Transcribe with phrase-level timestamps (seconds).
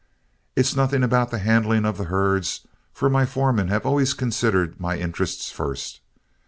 [0.55, 4.97] It's nothing about the handling of the herds, for my foremen have always considered my
[4.97, 6.01] interests first.